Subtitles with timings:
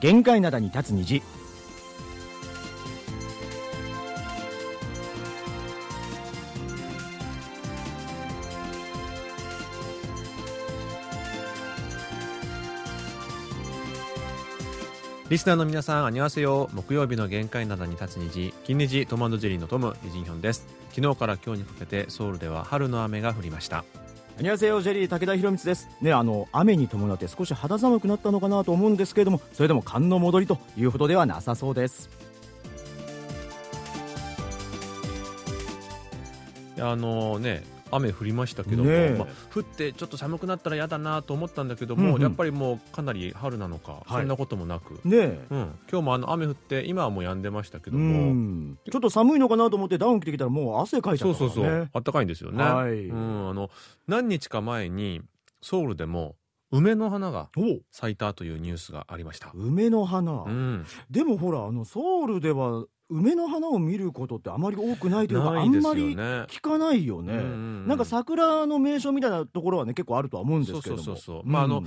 [0.00, 1.22] 限界灘に立つ虹
[15.28, 16.70] リスナーの皆さん、あにわせよ。
[16.72, 20.66] 木曜日の限界灘に立つ虹、金虹トマジェリーのトム、イジンヒョンです。
[20.90, 23.84] 昨日から今日にかけてソウルでは春の雨が降りました。
[24.38, 32.10] にちはジェリー武田博光です.ねあの雨に伴って少し肌寒くなったのかなと思うんですけれどもそれでも寒の戻りというほどではなさそうです。
[36.78, 39.16] あのね、雨降りましたけども、ねえ。
[39.18, 42.22] まあ、降ってちょっと寒くなったら嫌だなと思ったんだけども、うんうん。
[42.22, 44.04] やっぱりもうかなり春なのか、はい。
[44.08, 45.46] そんなこともなく、ねえ。
[45.50, 45.58] うん、
[45.90, 48.78] 今日もあの雨降って今はもう止んでましたけどうも、ん。
[48.90, 51.54] ちょっと寒いのかなと思ってダウン着てきたらもう汗かいちゃそうったからね。
[51.54, 53.06] そうそう、あったかいんですよね、はい。
[53.06, 53.70] うん、あの
[54.06, 55.22] 何日か前に
[55.62, 56.36] ソウルでも
[56.72, 59.52] 梅の花がお咲いたというニュースがありました。
[59.54, 66.22] 梅の花、うん、でもほらあのソウルでは梅の花を見ることってあまり多くないというかないですよあんまりね。
[66.48, 67.48] 聞かないよね、うんうんう
[67.84, 67.86] ん。
[67.88, 71.42] なんか桜の名所みたいなところはね結構あるとは思うんですけれども。
[71.44, 71.84] まああの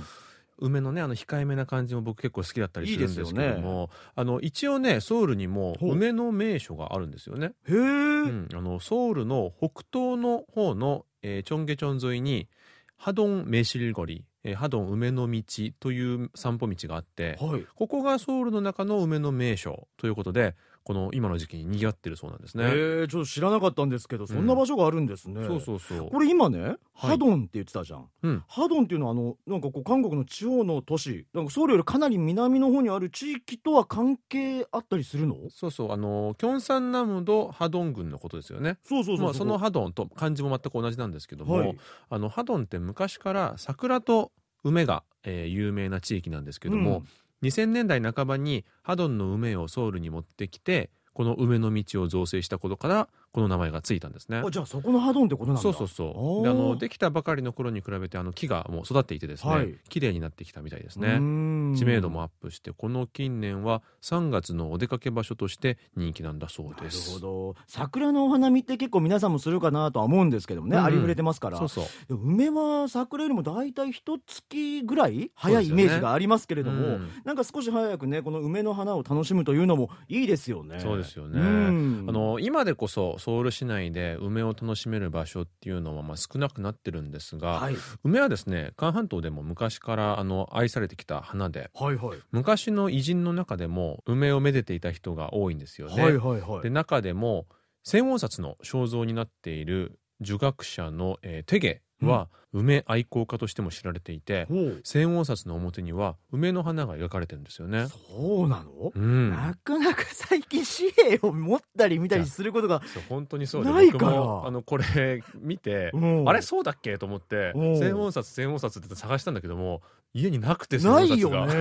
[0.62, 3.90] 梅のねあの控えめな感じも僕結構好きだったりするんですけども。
[4.14, 12.48] あの一応ねソウルにも梅の名所があるんですよね、へえ、うん、あのソウルの北東の方の、えーチョンゲチョン沿いに
[12.96, 15.42] ハドンメシルゴリ、えーハドン梅の道
[15.80, 17.66] という散歩道があってはい。
[17.74, 26.10] ここがソウルの中の梅の名所ということでこの今の時期に賑わってるそうなんですね、へえちょっと知らなかったんですけどそんな場所があるんですね、そうそうそう。
[26.10, 28.44] これ今ねハドンって言ってたじゃん、うん。
[28.48, 35.36] ハドンっていうのはあのなんかこう韓国の地方の都市なんかソウルよりかなり南の方にある地域とは関係あったりするの？
[35.50, 35.92] そうそう。
[35.92, 38.78] あのキョンサンナムドハドン郡のことですよね。
[38.84, 41.78] そうそうそうまあ、そのハドンと漢字も全く同じなんですけども、はい。
[42.08, 44.32] あのハドンって昔から桜と
[44.64, 47.02] 梅が、えー有名な地域なんですけども、
[47.42, 54.42] 2000年代半ばにハドンの梅をソウルに持ってきてこの梅の道を造成したことからこの名前がついたんですね。
[54.50, 55.62] じゃあそこのハドンってことなんだ。
[55.62, 56.44] そうそうそう。
[56.44, 59.74] であのできたばかりの頃に比べてあの木がもう育っていてですね、はい。
[59.88, 67.54] 綺麗になってきたみたいですうね知名度もアップしてこの近年は3月のお出かけ場所として人気なんだそうなるですほど。
[67.68, 71.58] 桜のお花見って結構皆さんもするかなとは思うんですけどもね、うんありふれてますから。
[71.58, 71.84] そうそう。
[72.08, 77.10] 梅は桜よりも大体一月ぐらい早いイメージがありますけれども、うん。
[77.24, 80.80] なんか少し早くねこの梅の花を楽しむというのもいいですよね。
[80.80, 81.38] そうですよね。
[81.38, 82.06] うん。
[82.08, 92.18] あの今でこそソウル市内で梅を楽しめる場所っていうのはまあ少なくなってるんですが、はい、梅はですね韓半島でも昔からあの愛されてきた花ではいはい。
[92.32, 96.02] 昔の偉人の中でも梅をめでていた人が多いんですよね。
[96.02, 96.62] はいはいはい。
[96.62, 97.46] で中でも
[97.84, 104.48] 千音札の肖像になっている儒学者の、えーテゲは梅愛好家としても知られていて、
[104.82, 107.86] 千音札の表には梅の花が描かれてるんですよね。
[107.88, 114.10] そうなの、うん、なかなか最近紙幣を持ったり見たりすることが、本当にそうでないから。
[114.10, 116.28] 僕もあのこれ見て、うん。
[116.28, 116.98] あれそうだっけ？
[116.98, 117.78] と思ってうん。
[117.78, 121.54] 千音札千音札って探したんだけども家になくて千ないよね。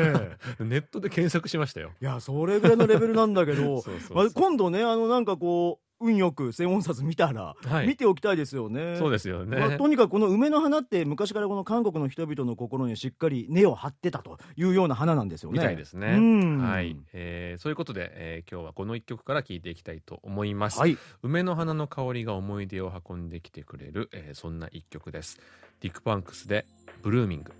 [0.59, 1.91] ネットで検索しましたよ。
[2.01, 3.83] いやそれぐらいのレベルなんだけど。
[4.15, 7.87] まあ、今度ねあのなんかこう運よく千音札見たら、はい。
[7.87, 8.95] 見ておきたいですよね。
[8.97, 15.59] そうですよね、まあ、とにかくこの梅の花って昔からこの韓国の人々の心にしっかり根を張ってたというような花なんですよね。
[15.59, 16.07] みたいですね。
[16.07, 16.57] うん。
[16.59, 25.39] はい、えーそういうことで、えー今日はこの一曲から聴いていきたいと思います、はい、梅の花の香りが思い出を運んできてくれる、えーそんな一曲です。
[25.81, 26.65] ディック・パンクスで
[27.03, 27.53] 「ブルーミング」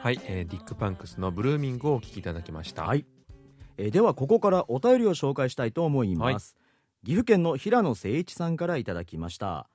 [0.00, 2.84] はい、えーディック・パンクスの「ブルーミング」をお聴きいただきました。
[2.84, 3.04] はい。
[3.76, 6.54] えーではここからお便りを紹介したいと思います、
[7.04, 9.68] 岐阜県の平野誠一さんからいただきました。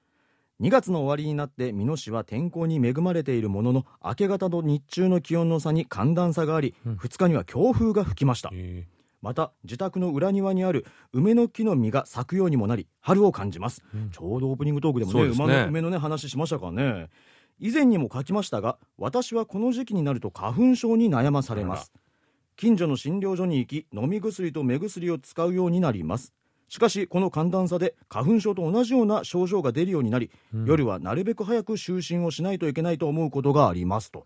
[0.62, 6.96] 2月の終わりになって美濃市は天候に恵まれているものの明け方と日中の気温の差に寒暖差があり、うん。
[6.96, 8.50] 2日には強風が吹きました。
[8.54, 8.88] え
[9.22, 14.10] また自宅の裏庭にある梅の木の実が咲くようにもなり春を感じます、うん。
[14.10, 15.28] ちょうどオープニングトークでもねね。
[15.30, 17.10] 馬の梅のね話しましたからね。
[17.60, 21.92] 以前にも書きましたが私はこの時期になると花粉症に悩まされます。
[22.58, 26.34] 近所の診療所に行き飲み薬と目薬を使うようになります。
[26.68, 30.66] しかしこの寒暖差で花粉症と同じような症状が出るようになり、うん。
[30.66, 34.26] 夜はなるべく早く就寝をしないといけないと思うことがありますと。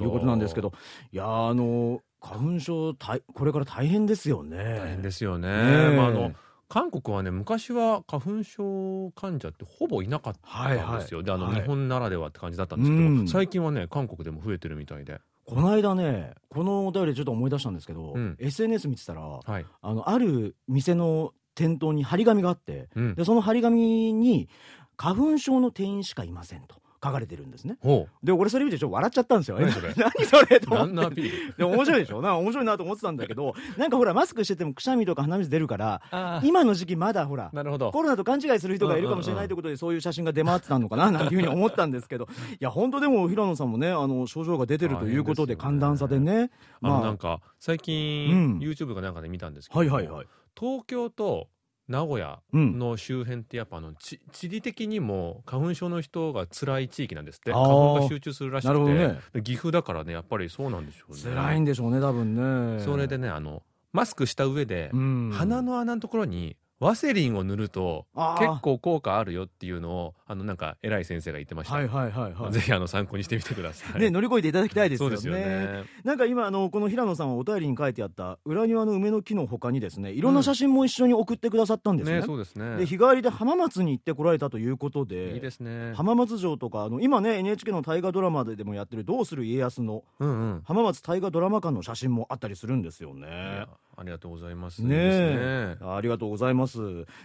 [0.00, 0.72] いうことなんですけど。
[1.12, 4.56] いやーあの花粉症大これから大変ですよね。
[4.78, 5.48] 大変ですよね。
[5.48, 5.54] ね
[5.92, 5.96] え。
[5.96, 6.32] まあ、あの
[6.68, 11.24] 韓国はね昔は花粉症患者ってほぼいなかったんですよ、はいはい。
[11.24, 11.54] であの、はい。
[11.54, 13.28] 日本ならではって感じだったんですけど、うん。
[13.28, 15.20] 最近はね韓国でも増えてるみたいで。
[15.46, 18.36] この間ねこのお便りでちょっと思い出したんですけど、うん。
[18.38, 19.66] SNS 見てたらはい。
[19.80, 23.14] あのある店の店頭に張り紙があってうん。
[23.14, 24.48] でその張り紙に
[24.96, 27.76] 花粉症の店員しかいませんと書かれてるんですね。
[27.80, 29.58] ほで俺それ見てちょっと笑っちゃったんですよ。
[29.58, 29.92] 何それ？
[29.96, 30.78] 何それとう。
[30.78, 31.22] 思って。
[31.56, 32.20] でも面白いでしょ？
[32.22, 37.92] なんか面白いなと思ってたんだけど なんかほらマスクしててもくしゃみとか鼻水出るからあ今の時期まだほらなるほど。
[37.92, 46.50] コロナと勘違いする人がいるかもしれないということで、そういう写真が出回ってたのかななんていうふうに思ったんですけど、 いや、本当でも平野さんもね、あの症状が出てるということで、寒暖差でね、
[46.80, 48.58] まあ、なんか最う近ん。
[48.58, 50.26] YouTube かなんかで見たんですけど、はいはいはい、
[50.58, 51.48] 東京と
[51.88, 57.52] 名古屋うん、の周辺ってやっぱあのち地理的にも花粉症の人が辛い地域なんですって。
[57.52, 61.22] 花粉が集中するらしくて、ね、で岐阜だからねやっぱりそうなんでしょうね。
[61.22, 62.82] 辛いんでしょうね、多分ね。
[62.84, 63.62] それでねあの
[63.92, 68.06] マスクした上で、うん、鼻の穴のところにワセリンを塗ると
[68.38, 72.52] 結構効果あるよっていうのをあのなんか偉い先生が言ってました、はいはいはいはい。
[72.54, 75.16] ぜひあの参考にしてみてください、ね、乗り越えていただきたいですよね。
[75.16, 82.20] よねなんか今あのこの平野さんはお便りに書いてあった裏庭の梅の木の他にですねいろんな写真も一緒に送ってくださったんですね。
[82.20, 93.68] ねそうですねで日帰りで浜松に行ってこられたということでいいですね浜松城とかあの今ね NHK の大河ドラマででもやってる「どうする家康」のうんうん浜松大河ドラマ館の写真もあったりするんですよいねや。
[93.98, 94.84] ありがとうございます。
[94.84, 96.78] ねありがとうございます。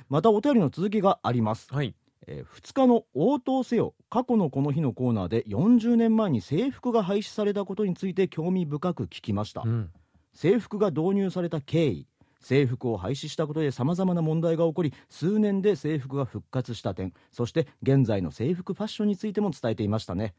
[0.09, 1.95] またお便りの続きがあります、はい。
[2.25, 9.89] え2日の応答せよ過去のこの日のコーナーで40年前に制服が廃止されたことについて興味深く聞きました、うん。
[10.33, 12.07] 制服が導入された経緯
[12.39, 20.33] 制服を廃止したことでさまざまな問題が起こり数年で制服が復活した点そして現在の制服ファッションについても伝えていましたね。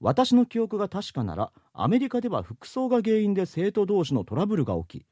[0.00, 5.06] 私の記憶が確かならアメリカでは服装が原因で生徒同士のトラブルが起き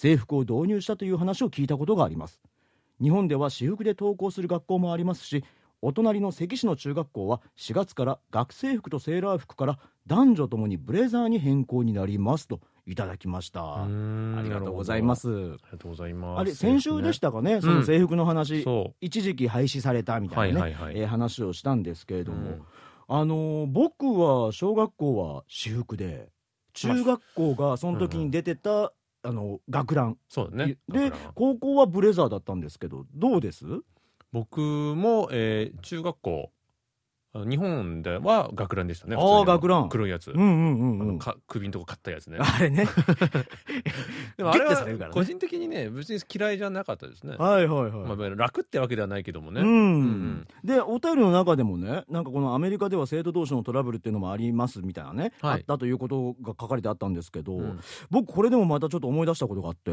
[0.00, 2.40] 制服を導入したという話を聞いたことがあります。
[3.02, 5.44] 日本では私服で登校する学校もありますし
[5.82, 13.62] お隣の関市の中学校は4月から学生服とセーラー服から男女ともにブレザーに変更になりますといただきました。
[13.62, 13.86] ああ
[14.42, 15.28] りがとうございます。
[15.28, 16.40] ありがとうございます。
[16.40, 20.98] あれ先週でしたかね、その制服の話、そ一時期廃止されたみたいなね、はいはいはい。
[20.98, 22.62] えー話をしたんですけれう、ども、うん。
[23.08, 26.30] あのー僕は小学校は私服で
[26.72, 30.18] 中学校がその時に出てた、あの学ラン。
[30.28, 30.78] そうだね。
[30.88, 33.64] で高校はブレザーだったんですけどどうです？
[34.32, 36.52] 僕も、えー中学校
[37.32, 39.88] 日本では学ランでしたねあー普通に学ラン。
[39.88, 41.18] 黒いやつ、うんうんうんうん。
[41.18, 42.38] か首のとこ買ったやつね。
[42.40, 42.86] あれね。
[44.36, 55.54] でもあれは個人的にね別に嫌いじゃなかったですね、はいはいはい、まあ、楽ってわけではないけどもね、うんうんでお便りの中でもねなんかこのアメリカでは生徒同士のトラブルっていうのもありますみたいなね、はい。
[55.54, 57.80] あったということが書かれてあったんですけど、うん。
[58.10, 59.90] 僕これでもまたちょっと思い出したことがあって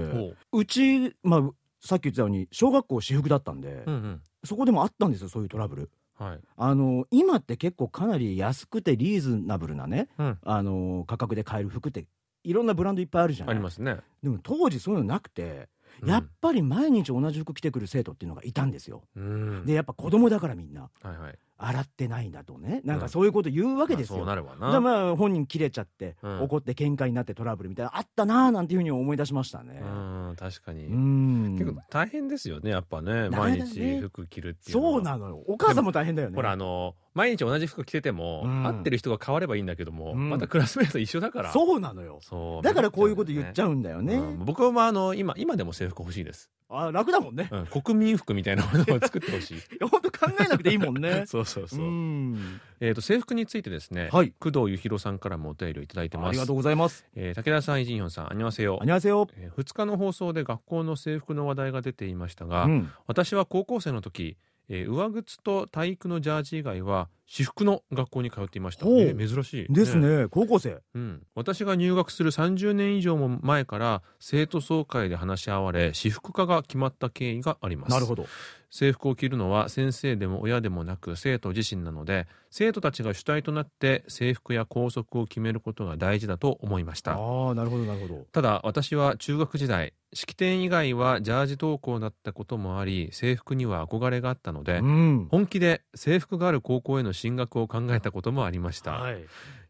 [0.51, 0.65] ほう。
[0.65, 4.21] ち、まあ、さっき言ってたように小学校私服だったんで、ううんうん。
[4.43, 5.89] そこでもあったんですよそういうトラブル。
[6.17, 6.39] はい。
[6.55, 10.37] あの今って結構かなり安くてリーズナブルなね、うん。
[10.43, 12.05] あの価格で買える服って
[12.43, 13.55] いろんなブランドいっぱいあるじゃない。
[13.55, 15.69] ありますね、でも当時そういうのなくて、
[16.05, 19.03] やっぱり毎日同じ服着てくる生徒っていうのがいたんですよ。
[19.15, 19.65] うん。
[19.65, 20.89] でやっぱ子供だからみんな。
[21.01, 22.81] はいはい洗ってないんだとね。
[22.83, 24.17] なんかそういうこと言うわけですよ。
[24.17, 24.71] まあそうなるわな。
[24.71, 26.41] じゃあまあ本人切れちゃって、うん。
[26.43, 29.81] 怒って喧嘩になってトラブルみたいなあったなーなんていうふうに思い出しましたね。
[29.81, 31.55] うん確かに、うん。
[31.57, 33.29] 結構大変ですよねやっぱね。
[33.29, 35.43] なかな毎日服着るっていうそうなのよ。
[35.47, 36.35] お母さんも大変だよね。
[36.35, 38.67] ほらあの毎日同じ服着てても、うん。
[38.67, 40.29] 合ってる人が変わればいいんだけども、うん。
[40.29, 41.51] またクラスメート一緒だから。
[41.51, 42.19] そうなのよ。
[42.21, 42.63] そう。
[42.63, 44.15] だからこういうこと言っちゃゃうんだよね。
[44.15, 44.45] うん。
[44.45, 47.49] 僕はまああの今今でも制服欲しいです、あ楽だもんね。
[47.51, 49.57] うん、国民服みたいなものを作ってほしい。
[49.59, 51.25] いや本当考えなくていいもんね。
[51.27, 52.59] そうそうそう、ん。
[52.79, 54.33] えー、と制服についてですね、はい。
[54.39, 56.29] 工藤由弘さんからもお便りをいただいてます。
[56.29, 57.05] ありがとうございます。
[57.15, 59.27] えー武田さんイジンヒョンさんあにわせよあにわせよ。
[59.37, 62.91] えー2日の放送で学校の制服の話題が出ていましたが、うん。
[63.07, 64.37] 私は高校生の時、
[64.69, 70.79] えー上靴と体育のジャージ以外は私服の学校に通っていました、えー珍しいですね高校生。
[70.95, 78.25] うん、私が入学する30年以上も前から生徒総会で話し合われ私服化が決まった経緯がありますなるほど。
[78.69, 88.25] 制服を着るのは先生でも親でもなく生徒自身なので生徒たちが主体となって制服や校則を決めることが大事だと思いましたああなるほどなるほど。
[88.31, 95.27] ただ私は中学時代式典以外はジャージ登校だったこともあり制服には憧れがあったので、うん。
[95.29, 99.25] 本気で制服がある高校への進学を考えたこともありました、はい。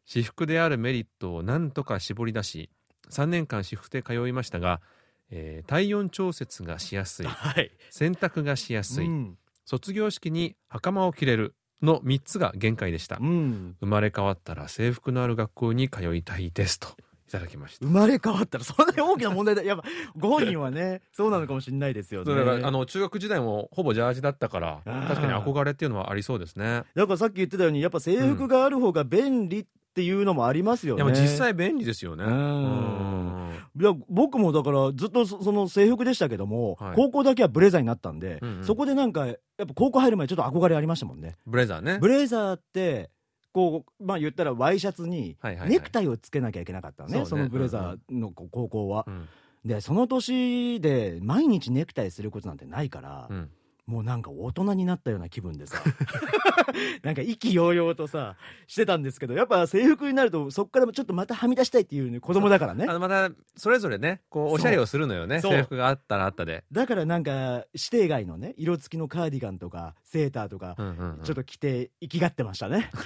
[0.06, 2.70] 私服であるメリットを何とか絞り出し
[3.10, 4.82] 3年間私服で通いましたが、
[5.30, 7.72] えー体温調節がしやすい はい。
[7.90, 9.38] 洗濯がしやすい、うん。
[9.66, 13.76] 卒業式に袴を着れるの3つが限界でした、うん。
[13.80, 16.96] 生まれ変わったら制服のある学校に通いたいですと
[17.28, 19.64] いただきました生まれ変わったらそんなに大きな問題だ。
[19.64, 19.84] やっぱ
[20.18, 22.34] ご本人はね そうなのかもしれないですよね。
[22.34, 29.66] だからあの中学時代もほぼジャージだったから確かに憧れっていうのはありそうですねだからさっき言ってたようにやっぱ制服がある方が便利っ
[29.98, 31.04] っていうのもありますよね。
[31.04, 32.24] う実際便利ですよね。
[32.24, 41.36] いや僕もだからずっとそその制服でしたけども、はい高校だけはブレザーになったんで、うんうんそこでなんかやっぱ高校入る前ちょっと憧れありましたもんね。
[41.48, 41.98] ブレザーね。
[42.00, 43.10] ブレザーって
[43.58, 45.70] こうまあ言ったらワイシャツにはいはいはい。
[45.72, 47.28] ネクタイをつけなきゃいけなかったのね、そうね。
[47.30, 49.06] そのブレザーのこ高校は。
[49.08, 49.28] うん。
[49.66, 53.50] でその年で毎日ネクタイすることなんてないから、うん
[53.88, 55.82] もうなんか大人になったような気分でさ。
[57.02, 58.36] なんか意気揚々とさ
[58.68, 62.86] してたんですけどやっぱ制服になるとそこからちょっとまたはみ出したいっていう、ね、子供だからね。
[62.88, 66.66] あのまたそれぞれねこうおしゃれをするのよね制服があったらあったで。
[66.72, 71.24] だからなんか指定外のね色付きのカーディガンとかセーターとか、うんうんうん。
[71.24, 72.92] ちょっと着て生きがってましたね。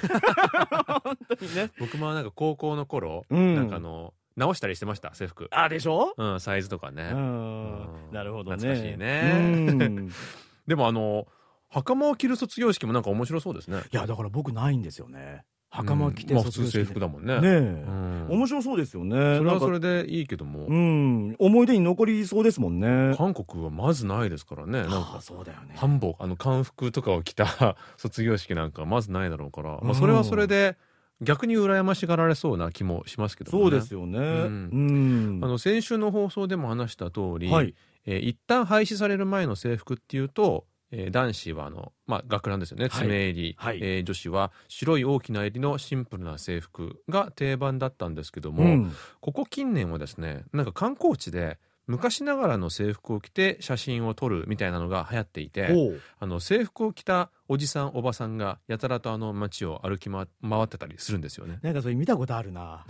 [1.04, 1.70] 本当にね。
[1.80, 3.56] 僕もなんか高校の頃、うん。
[3.56, 5.48] なんかあの直したりしてました制服。
[5.52, 6.14] あでしょ？
[6.18, 7.12] うんサイズとかね。
[7.14, 8.08] うん。
[8.08, 8.14] うん。
[8.14, 8.58] なるほどね。
[8.58, 9.32] 懐かしいね。
[9.36, 9.38] う
[9.84, 10.12] ん
[10.72, 11.28] でもあの
[11.68, 13.82] 袴を着る卒業式もなんか面白そうですね。
[13.92, 15.44] いやだから僕ないんですよね。
[15.70, 17.42] 袴着てうんまあ普通制服だもんね。
[17.42, 18.28] ねえ、うん。
[18.30, 19.38] 面白そうですよね。
[19.38, 21.36] それはそれでいいけども、うん。
[21.40, 23.14] 思い出に残りそうですもんね。
[23.18, 24.84] 韓国はまずないですからね。
[24.84, 25.76] なんかそうだよね。
[25.78, 29.88] 韓服あの韓服とかを着た卒業式なんかまずないだろうから、うん。
[29.88, 30.78] まあそれはそれで
[31.22, 33.64] 逆に羨ましがられそうな気もしますけどもね。
[33.72, 34.20] そうですよね。
[34.20, 35.40] うん。
[35.44, 42.88] あの先週の放送でも話した通り、はいえー一旦廃止される前の制服っていうと、えー男子はあの、まあ、学ランですよね。
[42.90, 43.04] はい。
[43.04, 43.80] 爪襟、はい。
[43.82, 48.94] えー女子は白い大きな襟のシンプルな制服が定番だったんですけども、うん。
[49.20, 61.60] ここ近年はですねなんか観光地で昔ながらの制服を着て写真を撮るみたいなのが流行っていてあの制服を着たおじさんおばさんがやたらとあの街を歩き回回ってたりするんですよね。
[61.62, 62.86] なんかそれ見たことあるな。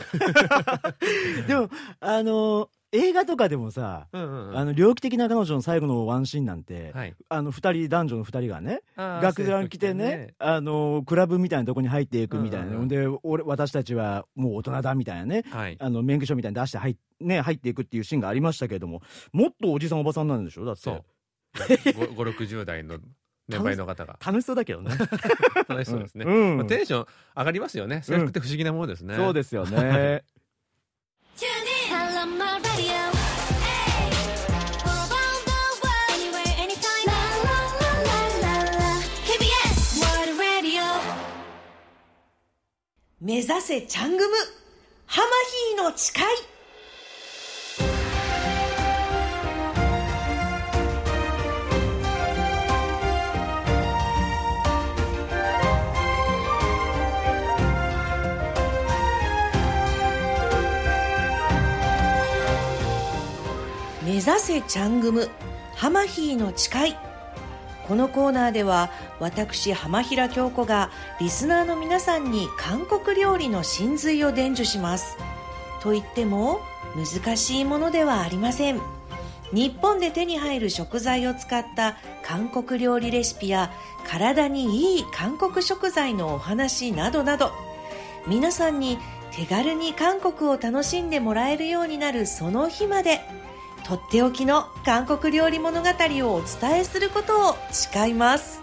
[1.48, 4.58] でもあの映画とかでもさうんうんうん。
[4.58, 10.34] あの猟奇的な彼女の最後のワンシーンなんて、はい、あの二人男女の二人がね学ラン着てね。
[10.40, 12.88] あのクラブみたいなとこに入っていくみたいな、うんうんうん。
[12.88, 20.66] で俺私たちはもう大人だみたいなねはい、あの免許証みたいに出して入,、ね、入っていくっていうシーンがありましたけれどももっとおじさんおばさんなんでしょ？
[20.66, 20.82] だって。
[20.82, 21.04] そう。
[21.54, 22.98] 560代の
[23.48, 24.18] 年配の方が。
[24.26, 24.92] 楽しそうだけどね。
[25.68, 26.26] 楽しそうですね。
[26.26, 26.58] うん。
[26.58, 27.06] まあ、テンション
[27.36, 28.02] 上がりますよね。
[28.04, 29.16] 制服って不思議なものですね。
[29.16, 30.24] そうですよね
[43.24, 44.36] 目指せチャングム。
[45.06, 45.28] ハマ
[45.78, 46.24] ヒーの誓い。
[64.04, 65.30] 目指せチャングム。
[65.75, 67.11] ハマヒーの誓い。
[67.88, 75.18] このコーナーでは私浜平京子がリスナーの皆さんに韓国料理の真髄を伝授します。
[75.82, 76.62] と言っても
[76.96, 78.80] 難しいものではありません。
[79.54, 83.72] 日本で手に入る食材を使った韓国料理レシピや
[84.08, 87.52] 体にいい韓国食材のお話などなど
[88.28, 88.98] 皆さんに
[89.32, 93.22] 手軽に韓国を楽しんでもらえるようになるその日まで
[93.84, 98.62] とっておきの韓国料理物語をお伝えすることを誓います。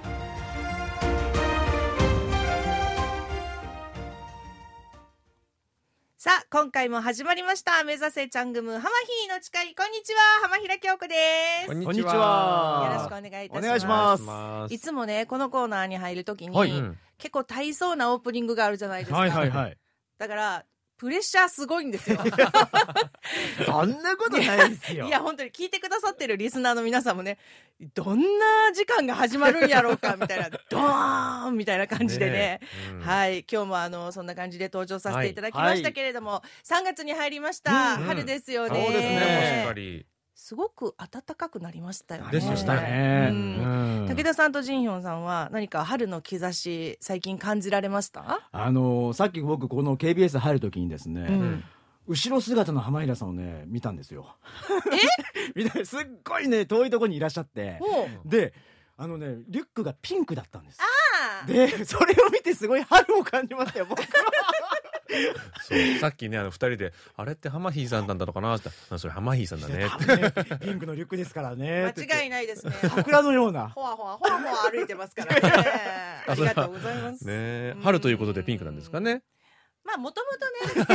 [6.17, 7.85] さあ今回も始まりました。
[7.85, 9.75] 目指せチャングムハマヒーの誓い。
[9.75, 10.21] こんにちは。
[10.43, 11.15] 浜平京子で
[11.63, 11.67] す。
[11.67, 12.91] こんにちは。
[12.93, 13.65] よろしくお願いいたします。
[13.65, 14.75] お願いします。
[14.75, 16.71] いつもねこのコーナーに入るときに、はい。
[16.71, 16.99] うん。
[17.19, 19.77] 結構大層なオープニングがあるじゃないですか、はいはいはい。
[20.19, 20.65] だから
[20.99, 22.19] プレッシャーすごいんですよ。
[23.64, 25.07] そんなことないですよ。
[25.07, 27.38] いや本当に聞いてくださってるリスナーの皆さんもね
[27.95, 32.33] どんな時間が始まるんやろうかみたいな ドーンみたいな感じでね。
[32.33, 32.90] ねえ。
[32.90, 33.00] うん。
[33.00, 33.45] はい。
[33.50, 38.05] 今日もあのそんな感じで登場させていただきましたけれども、3月に入りました、うん。
[38.05, 39.11] 春ですよそうねですね。
[39.11, 40.07] もうしっかり。
[40.40, 42.30] すごく暖かくなりましたよね。
[44.07, 51.64] 武田さんとジンヒョンさんは何か春の兆し最近感じられました、あのーさっき僕この KBS 入る時にですね、うん。
[52.07, 54.37] 後ろ姿の浜平さんをね見たんですよ。
[54.92, 55.52] え？
[55.61, 57.80] 見たすっごいね遠いところにいらっしゃって。
[58.25, 58.54] で
[58.97, 60.78] あのねリュックがピンクだったんです。
[61.49, 64.07] でそれを見てすごい春を感じましたよ僕は
[65.62, 65.99] そう。
[66.00, 68.71] さっきねあの二人であれってハマヒーさんなんだのかなって。
[68.91, 69.87] あそれハマヒーさんだね。
[69.87, 71.93] ってピンクのリュックですからね。
[71.97, 72.73] 間違いいないですね。
[72.83, 73.69] 桜のような。
[73.71, 75.53] ほわほわほわほわ歩いてますからね。
[76.27, 77.27] ありがとうございます。
[77.27, 77.33] ね。
[77.33, 77.83] えうん。
[77.83, 79.23] 春ということでピンクなんですかね。
[79.85, 80.31] まあもとも
[80.77, 80.87] とね。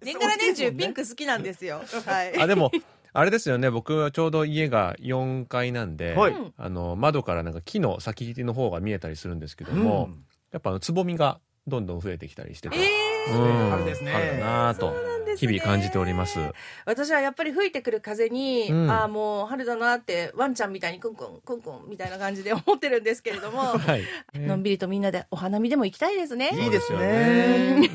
[0.02, 1.82] 年がら年中ピンク好きなんですよ。
[2.04, 2.38] はい。
[2.40, 2.70] あでも
[3.16, 3.70] あれですよね。
[3.70, 6.36] 僕はちょうど家が4階なんで、はい。
[6.56, 10.10] あの窓からなんか木の先の方が見えたりするんですけども、
[10.52, 16.38] やっぱあのつぼみがどんどん増えてきたりしてて、えうん春ですね春だなと日々感じております。
[16.84, 24.02] 私はやっぱり吹いてくる風に、うんああもう春だなってワンちゃんみたいにクンクンクンクンみたいな感じで思ってるんですけれども、 はい。
[24.34, 26.50] のんびりとみんなでお花見でも行きたいですね。
[26.52, 27.90] いいですよね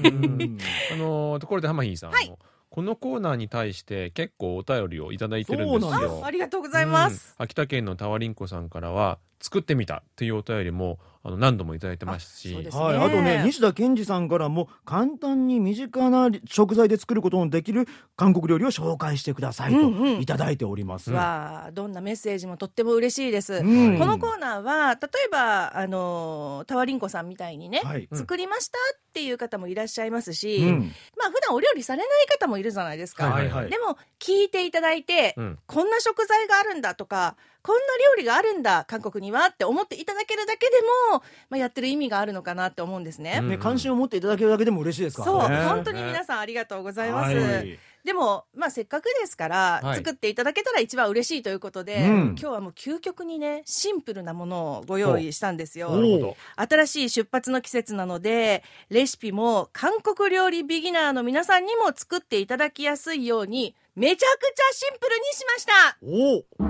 [0.91, 2.37] あのところで浜ひさん、あの
[2.69, 6.27] このコーナーに対して結構お便りをいただいてるんですそうなんよあ。
[6.27, 7.35] ありがとうございます。
[7.37, 12.49] うん秋田県のタワリンコさんからは作ってみたっていうお便りもあの何度もいただいてますし。
[12.49, 20.21] あそうですはい、あとね西田健二さんからも簡単に身近な食材で作ることのできる韓国料理を紹介してくださいとうんうん。
[20.21, 21.11] いただいております。
[21.11, 23.55] わあどんなメッセージもとっても嬉しいです。
[23.55, 23.97] うん。
[23.97, 28.07] このコーナーは例えばあのタワリンコさんみたいにね、はい。
[28.13, 30.91] 作りましたっていう方もいらっしゃいますし、うん。
[31.17, 33.29] まあ普段お料理されない方もいるじゃないですか。
[33.29, 33.69] はいはい。
[33.69, 35.59] でも聞いていただいて、うん。
[35.67, 37.81] こんな食材があるんだとかこんな
[38.15, 40.71] 料理があるんだ韓国にはって思っていただけるだけで
[41.11, 43.39] も、まあ、やってる意味があるのかなって思うんですね。
[43.41, 45.57] うんね、関心を持っていただけるだけでも嬉しいですからそう、ね。
[45.65, 47.35] 本当に皆さんありがとうございます。
[47.35, 55.89] はいでも、まあ、せっかくですから、はい作っていただけたら一番嬉しいということで、うん今日はもう究極にねシンプルなものをご用意したんですよ。
[55.89, 66.68] おなるほど新しい出発の季節なのでレシピも韓国料理ビギナーの皆さんにも作っていただきやすいようにめちゃくちゃシンプルにしました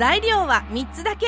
[0.00, 1.26] 材料は3つだけ。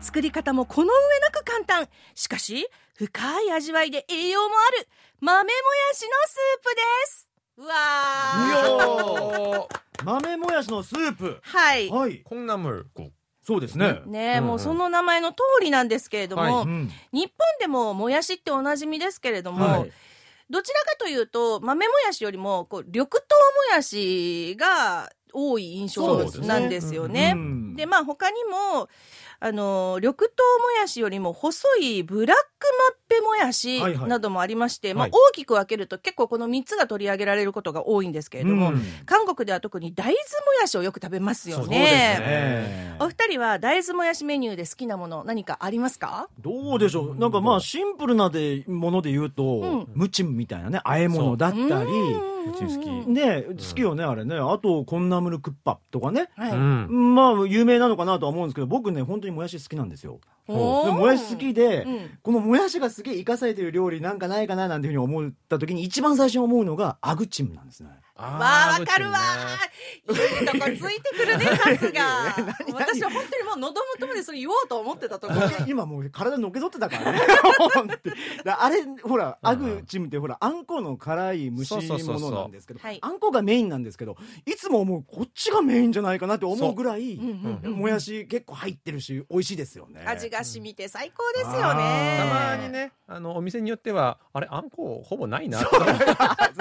[0.00, 1.86] 作り方もこの上なく簡単。
[2.14, 4.88] しかし深い味わいで栄養もある
[5.20, 5.52] 豆もや
[5.92, 7.28] しのスープです。
[7.58, 10.04] わー。
[10.06, 11.38] 豆もやしのスープ。
[11.42, 12.84] はい、はい、こんなも
[13.42, 14.00] そうですね。
[14.06, 16.64] ね、ううん、もうその名前の通りなんですけれども、はい。
[16.64, 19.92] うん、日本でももやしっておなじみですけれども、はい、
[20.48, 23.20] どちらかというと豆もやしよりもこう緑豆
[23.68, 27.32] もやしが多い印象なんですよね。
[27.34, 28.88] うんでまあ他にも
[29.46, 32.66] あの緑豆もやしよりも細いブラック
[33.10, 34.08] マッペもやしはいはい。
[34.08, 38.82] などもありまして、まあはい、大きく分けると結構この3つが取り上げられることが多いんですけれども、うん。
[39.04, 40.18] 韓国では特に大豆も
[40.62, 41.86] やしをよく食べますよそうですね。
[41.86, 46.30] ねお二人は大豆もやしメニューで好きなもの何かありますか？
[46.40, 47.14] どうでしょう。
[47.14, 49.88] なんかまあシンプルなでもので言うと、ん。
[49.92, 53.10] ムチムみたいなね和え物だったり好き。
[53.10, 54.36] ね好きよねあれね。
[54.36, 56.30] あとコンナムルクッパとかね。
[56.34, 57.14] はい、うん。
[57.14, 60.20] まあ有名なのかなとは思うんですけど僕ね本当にもやし好きなんですよ。
[60.46, 62.18] もやし好きで、うん。
[62.22, 70.40] このもやしがすげえ生かされてる料理なんかないかななんていうふうに思った時に一番最初に思うのがアグチムなんですねわあ、わかるわー。
[70.40, 72.02] いいとこついてくるね、 さすが。
[72.72, 75.34] 私は本当にもう喉元までそれ言おうと思ってたとこ。
[75.34, 75.40] ろ。
[75.66, 77.20] 今もう体のけぞってたからね。
[78.56, 82.98] あれほらアグチムってほらあんこの辛い蒸し物なんですけどはい。
[83.02, 90.04] あんこがメインなんですけどいつも思うこっちがメインじゃないかなって思うぐらいもやし結構入ってるし美味しいですよね。
[90.06, 92.18] 味が染みて最高ですよあね。
[92.30, 92.72] たまに。
[92.72, 95.58] ねあのお店によってはあれあんこほぼないな。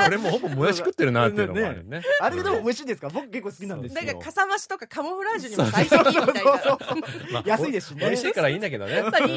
[0.07, 2.01] 俺もほぼもやし食ってるなっていうのもあるね。
[2.21, 3.09] あれでも美味しいんですか？
[3.09, 4.03] 僕結構好きなんですよ。
[4.03, 7.43] なんかかさ増しとかカモフラージュにも最適みたいな。
[7.45, 8.01] 安いですしね。
[8.05, 8.93] 美味しいからいいんだけどね。
[8.93, 9.33] やっぱり、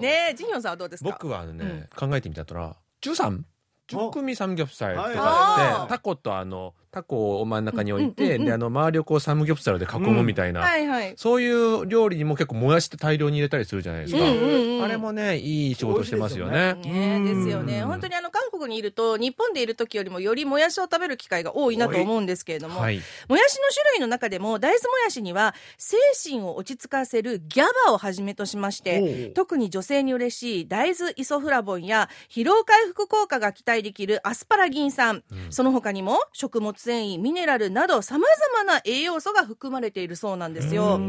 [0.00, 1.10] ねジニョンさんはどうですか？
[1.10, 3.44] 僕はね、考えてみたら、中三
[3.86, 8.46] 中組三魚夫妻とかで、タコとあの、タコを真ん中に置いて、うんうんうんうん。
[8.46, 11.14] であの周りをこうサムギョプサルで囲むみたいな、はいはい。
[11.16, 14.84] そういう料理にも結構もやしって大量に入れたりするじゃないですか、うんうんうん。
[14.84, 16.74] あれもねいい仕事してますよね。
[16.74, 17.82] ねうんですよね。
[17.82, 23.00] 本当にあの韓国にいると日本でいる時よりもよりもやしを食べる機会が多いなと思うんですけれども、はい。
[23.28, 41.00] もやしの種類の中でも大豆もやしには精神を落ち着かせるギャバをはじめとしまして特に女性に嬉しい大豆イソフラボンや疲労回復効果が期待できるアスパラギン酸、その他にも食物繊維ミネラルなどさまざまな栄養素が含まれているそうなんですよ。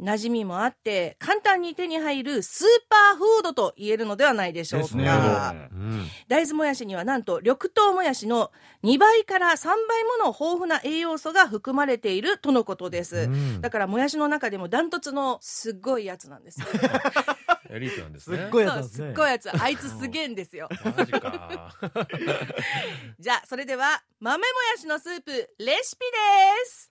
[0.00, 5.04] 馴染みもあって簡単に手に入るスーパーフードと言えるのではないでしょうですね。
[5.04, 5.54] か。
[5.72, 8.50] うん大豆もやしにはなんと緑豆もやしの
[8.84, 13.60] 2倍から3倍もの豊富な栄養素が含まれているとのことです、うん。
[13.60, 16.66] だからもやしの中でもダントツのすっごいやつなんですよ
[17.70, 18.88] エリートなんですすっねごいやつね。
[18.88, 19.62] すっごいやつ。
[19.62, 20.68] あいつすげえんですよ。
[20.96, 21.74] マジか。
[23.20, 26.90] じゃあそれでは豆もやしのスープレシピです。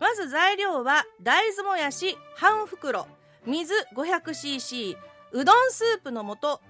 [0.00, 3.06] まず材料は大豆もやし半袋。
[3.46, 4.96] 水 500cc
[5.32, 6.60] うどんスープの素1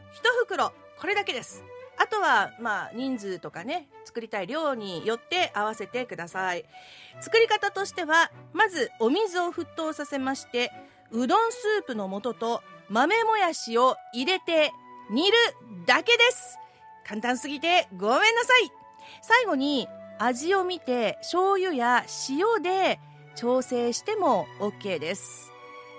[0.47, 0.73] 袋。
[0.99, 1.63] これだけです
[1.99, 6.65] あとはまあ人数とかね作りたい量によって合わせてください。
[7.21, 10.73] 作り方としてはまずお水を沸騰させまして
[11.11, 14.73] うどんスープの素と豆もやしを入れて
[15.11, 15.37] 煮る
[15.87, 16.59] だけです。
[17.07, 18.73] 簡単すぎてごめんなさい。
[19.23, 19.87] 最後に
[20.19, 22.99] 味を見て醤油や塩で
[23.37, 25.54] 調整しても OK です。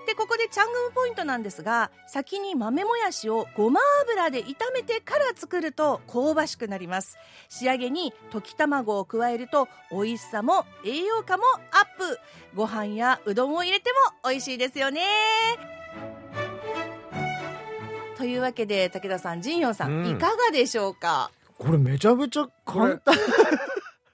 [0.06, 7.18] でここでチャングムポイントなんですが先に豆もやしをごま油で炒めてから作ると香ばしくなります。
[7.48, 11.42] 仕上げに溶き卵を加えると美味しさも栄養価も
[11.72, 12.18] アップ。
[12.54, 13.90] ご飯やうどんを入れて
[14.22, 15.02] も美味しいですよね。
[18.16, 20.10] というわけで武田さん陣陽さん、うん。
[20.12, 21.30] いかがでしょうか？
[21.58, 23.14] これめちゃめちゃ簡単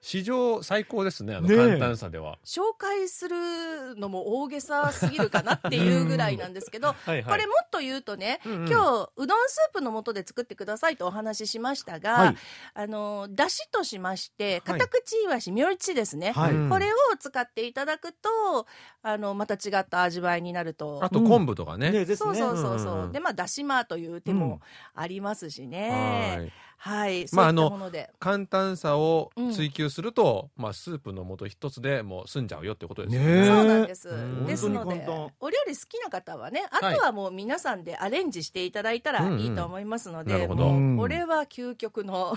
[0.02, 7.24] 史上最高ですねあの簡単さでは、紹介するのも大げさすぎるかなっていうぐらいなんですけど、 はいはい。
[7.24, 8.68] これもっと言うとね、うんうん。
[8.68, 12.36] 今日うどんスープの素で作ってくださいとお話ししましたが、はい。
[12.74, 14.80] あのだしとしましてはい。
[14.80, 16.68] 片口いわしみょうちですね、はい、うん。
[16.68, 18.66] これを使っていただくと
[19.02, 20.98] あのまた違った味わいになると。
[21.00, 22.16] あと昆布とかね、ねですね。
[22.16, 23.12] そうそうそうそう、うんうんうん。
[23.12, 24.60] でまあだしまという手も
[24.94, 26.52] ありますしはね、いはい、
[26.84, 33.46] そういまああの簡単さを追求すると、まあスープの素一つでもう済んじゃうよってことですよね。
[33.46, 34.08] そうなんです。
[34.08, 34.46] うん。
[34.46, 35.06] ですので
[35.38, 40.94] お料理好きな方はねあとはもう皆さんでアレンジしていただいたらいいと思いますので、うんうん。
[40.96, 42.36] うこれは究極の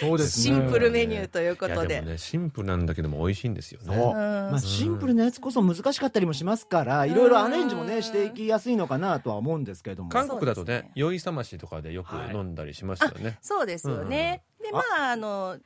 [0.00, 3.96] そうですシねンプルメニューというこいやとでねシンプルなんだけども美味しいんですよね。
[3.96, 10.10] まあ、シンプルなやつこそ難しかったりもしますからいろいろアレンジもうんねしていきやすいのかなとは思うんですけれども。
[10.10, 15.56] 韓国だとねね酔いさましとかでよく飲んだりしますよね、そうですよね、でまあああの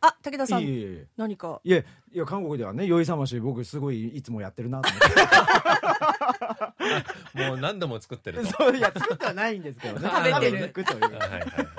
[0.00, 1.60] あ武田さんいえいえ何か？
[1.64, 5.14] いえいや韓国ではね酔いさまし僕すごいいつもやってるなと思って。
[7.48, 8.52] もう何度も作ってると。
[8.64, 10.08] そういや作ってはないんですけどね。
[10.14, 10.34] 食べてる。
[10.34, 11.00] 食べに行くという。
[11.02, 11.36] はいはいは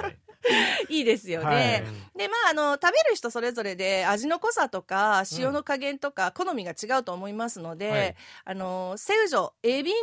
[0.10, 0.16] い
[0.90, 2.18] いいですよね、はい。
[2.18, 8.16] でまああの食べる人それぞれで味の濃さとか塩の加減とか好みが違うと思いますので、はい。
[8.46, 9.98] あのセウジョエビの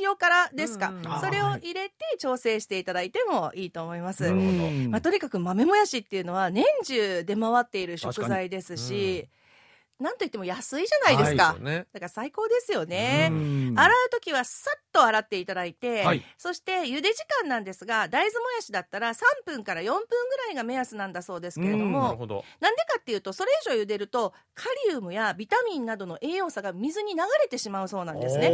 [0.00, 0.96] 塩辛ですか、うん。
[0.96, 4.48] うんそれを入れて調整していただいてもいいと思います、なるほど。
[4.48, 9.28] うんまあ、とにかく豆もやしっていうのは年中出回っている食材ですし、
[10.00, 11.86] なんといっても安いじゃないですか、すよね。
[11.92, 13.74] だから最高ですよね、うん。
[13.76, 16.24] 洗う時はさっと洗っていただいて、はい。
[16.38, 22.16] そして茹で時間なんですが大豆もやしだったら3分から4分ぐらいが目安なんだそうですけれども、
[22.60, 28.48] なんでかっていうとそれ以上茹でるとカリウムやビタミンなどの栄養素が水に流れてしまうそうなんですね。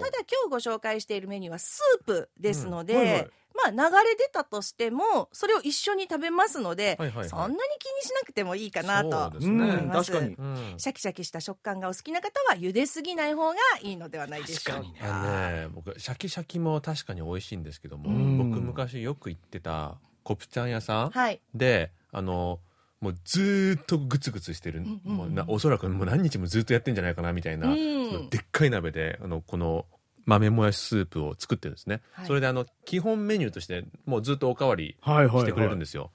[0.00, 3.30] ただ今日ご紹介しているメニューはスープですので、うんはいはい
[3.64, 7.28] まあ流れ出たとしてもそれを一緒に食べますので、はいはいはい。
[7.28, 9.64] そんなに気にしなくてもいいかなそうとですね。
[9.64, 10.34] うん確かに。
[10.34, 10.74] うん。
[10.76, 14.82] シャキシャキした食感がお好きな方は茹ですぎない方がいいのではないでしょうか。
[15.02, 18.50] あのね僕シャキシャキも確かに美味しいんですけども、うん。
[18.50, 21.40] 僕昔よく行ってたコプチャン屋さんはい。
[21.54, 22.60] であの
[23.00, 28.30] もうずーっとグツグツしてる、んうんもうなおそらくもう何日もずっとやってんじゃないかなみたいな、うん。
[28.30, 29.84] でっかい鍋であのこの
[30.26, 32.26] 豆もやしスープを作ってるんですね、はい。
[32.26, 36.10] それであの基本メニューとしてもうずっとおかわりしてくれるんですよ、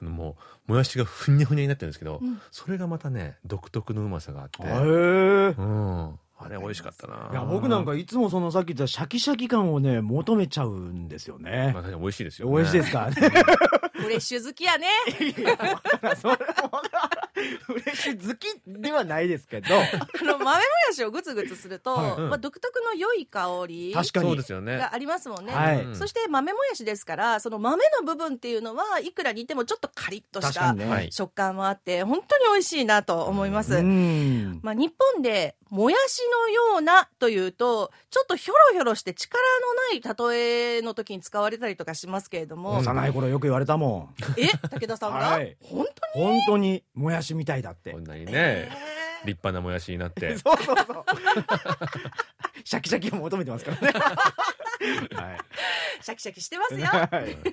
[0.00, 2.40] もうもやしがふにゃふにゃになってるんですけど、うん。
[2.50, 7.28] それがまたね独特のうまさがあって、へーうん、あれ美味しかったな。
[7.30, 11.72] いや僕なんかいつもそのさっき言ったシャキシャキ感をね求めちゃうんですよね。
[11.74, 13.00] まあ、美味しいですよ、ね、美味しいですか？
[13.00, 13.30] らね
[14.00, 14.86] フレッシュ好きやね。
[16.16, 16.38] それも
[17.66, 19.74] フレッシュ好きではないですけど。
[19.74, 20.50] あの豆も
[20.88, 22.12] やしをグツグツすると、はい。
[22.12, 24.26] うんまあ、独特の良い香り確かに。
[24.26, 24.78] そうですよね。
[24.78, 25.52] がありますもんね。
[25.52, 25.84] はい。
[25.84, 31.12] うんそして豆もやしですからその豆の部分っていうのはいくら煮てもちょっとカリッとした確かにね、はい。
[31.12, 33.74] 食感もあって本当に美味しいなと思います。
[33.74, 34.60] うん。
[34.62, 43.89] まあ、日本でもやしのようなというとちょっとひょろひょろして力のない例えの時に使われたりとかしますけれども、幼い頃よく言われたもん
[44.36, 45.56] え武田さんが、はい。
[45.62, 46.24] 本当に？
[46.24, 47.92] 本当にもやしみたいだって。
[47.92, 48.68] こんなにね、え
[49.24, 50.36] 立派なもやしになって。
[50.38, 51.04] そうそうそう
[52.70, 53.88] シャキシャキを求めてますからね。
[53.90, 54.02] は
[55.32, 55.38] い。
[56.00, 56.86] ーシャキシャキしてますよ。
[56.86, 57.26] はい。
[57.34, 57.52] で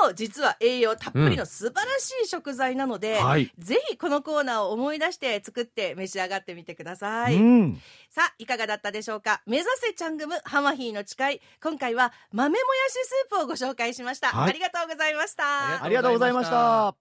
[0.00, 3.52] も実は栄養たっぷりの素晴らしい食材なので、はい。
[3.58, 7.80] ぜひこのコーナーを思い出して作って召し上がってみてください、うん。
[8.08, 9.42] さあいかがだったでしょうか？
[9.44, 14.48] 目指せチャングムハマヒーの誓い今回は豆もやしスープをご紹介しました、はい。
[14.48, 15.84] ありがとうございました。
[15.84, 16.96] ありがとうございました。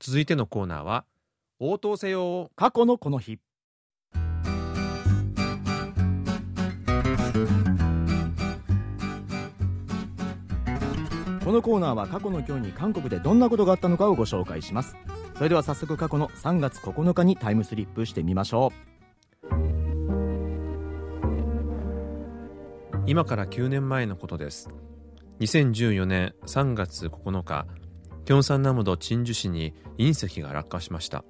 [0.00, 1.04] 続いてのコーナーは
[1.60, 2.50] 応答せよ。
[2.56, 3.38] 過去のこの日
[11.44, 14.96] このコーナーは過去の今日に韓国でどんなことがあったのかをご紹介します。
[15.36, 18.94] それでは早速過去の3月9日にタイムスリップしてみましょう。
[23.06, 24.70] 今から9年前のことです。
[25.40, 27.66] 2014年3月9日
[28.24, 31.26] ピョンサンナムドチンジュ市に隕石が落下しました。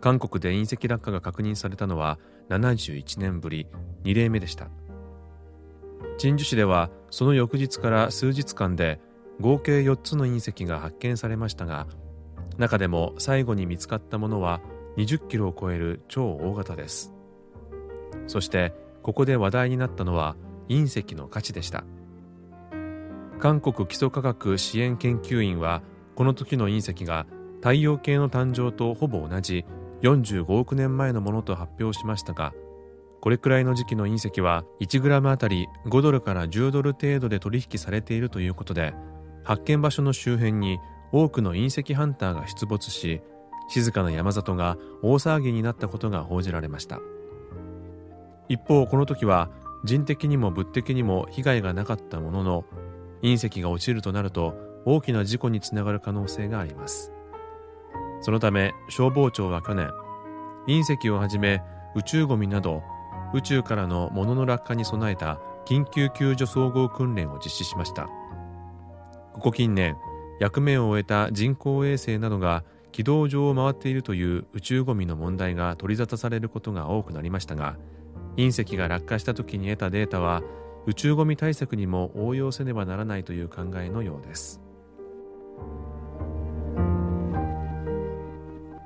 [0.00, 3.66] 韓国で隕石落下が確認されたのは71年ぶり
[4.04, 4.70] 2例目でした。
[6.18, 9.00] チンジュ市ではその翌日から数日間で
[9.40, 11.86] 合計4つの隕石が発見されましたが
[12.58, 14.60] 中でも最後に見つかったものは
[14.96, 17.12] 20キロを超える超大型です。
[18.26, 20.36] そしてここで話題になったのは
[20.68, 21.84] 隕石の価値でした。
[23.38, 25.82] 韓国基礎科学支援研究院は
[26.14, 27.26] この時の隕石が
[27.56, 29.66] 太陽系の誕生とほぼ同じ
[30.02, 32.54] 45億年前のものと発表しましたが
[33.20, 38.94] これくらいの時期の隕石は 1g あたり5ドルから10ドル程度で取引されているということで
[39.44, 40.78] 発見場所の周辺に
[41.12, 43.20] 多くの隕石ハンターが出没し
[43.68, 47.00] 静かな山里が大騒ぎになったことが報じられました。
[48.48, 49.50] 一方この時は
[49.84, 52.64] 人的にも物的にも被害がなかったものの
[53.22, 57.12] 隕石が落ちるとなると大きな事故につながる可能性があります。
[58.20, 59.90] そのため消防庁は去年
[60.66, 61.62] 隕石をはじめ
[61.94, 62.82] 宇宙ゴミなど
[63.34, 68.08] 宇宙からの物の落下に備えた緊急救助総合訓練を実施しました。
[69.32, 69.96] ここ近年
[70.40, 77.76] 役目を終えた人工衛星などが軌道上を回っているという宇宙ゴミの問題が取り沙汰されることが多くなりましたが
[78.36, 80.42] 隕石が落下した時に得たデータは
[80.86, 84.62] 宇宙ゴミ対策にも応用せねばならないという考えのようです。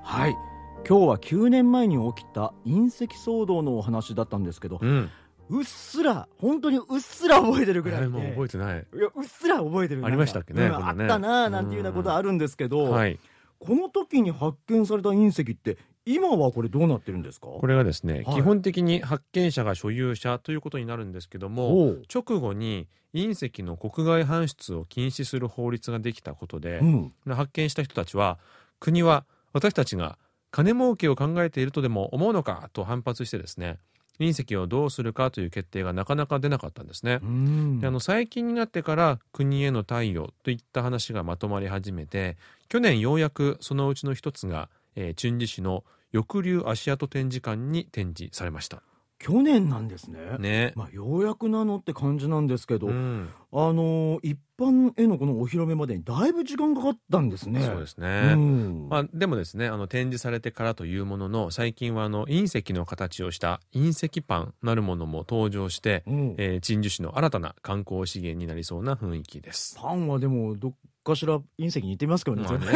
[0.03, 0.49] はい。
[0.88, 5.10] 今日は9年前に起きた隕石騒動のお話だったんですけど、うん。
[5.48, 8.86] うっすら本当にうっすら覚えてるぐらいで、もう覚えてない。
[8.94, 13.18] いやうっすら覚えてるありましたっけねねうんあったなあなんていうようなことあるんですけど、はい。
[13.58, 17.48] この時に発見された隕石って今はこれどうなってるんですか？
[17.48, 18.34] これがですね、はい。
[18.36, 27.12] 基本的に発見者が所有者ということになるんですけども直後に隕石の国外搬出を禁止する法律ができたことでう、ん。
[27.28, 28.38] 発見した人たちは
[28.80, 30.16] 国は私たちが
[30.50, 32.70] 金儲けを考えているとでも思うのか？
[32.72, 33.78] と反発してですね
[34.18, 37.20] 隕石をどうするかという決定がなかなか出なかったんですね。
[37.22, 42.36] うんであの最近になってから国への貸与といった話がまとまり始めて
[42.68, 48.82] 去年ようやくそのうちの一つが、えー、チュンジ市の翼竜足跡展示館に展示されました。
[49.20, 50.72] 去年なんですねね。
[50.76, 57.62] まあ、ようやくなのって感じなんですけど、うん、あのー一般へのこのお披露目までにだいぶ時間かかったんですね。
[57.62, 58.33] そうですね。
[58.35, 69.76] うんまあ、でもですねあの展示されてからというものの最近はあの隕石の形をした隕石パンなるものも登場して、うんえー、鎮守市の新たな観光資源になりそうな雰囲気です。
[69.78, 72.66] パンはでもどっかしら隕石に似てますけどね,、まあね。
[72.66, 72.72] ね